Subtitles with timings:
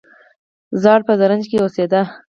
[0.83, 2.01] زال په زرنج کې اوسیده